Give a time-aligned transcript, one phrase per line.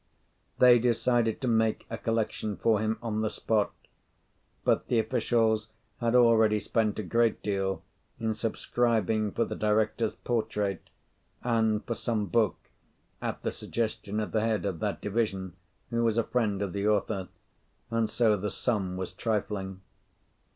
[0.57, 3.71] They decided to make a collection for him on the spot,
[4.63, 5.67] but the officials
[5.99, 7.83] had already spent a great deal
[8.19, 10.89] in subscribing for the director's portrait,
[11.43, 12.71] and for some book,
[13.21, 15.53] at the suggestion of the head of that division,
[15.91, 17.27] who was a friend of the author;
[17.91, 19.81] and so the sum was trifling.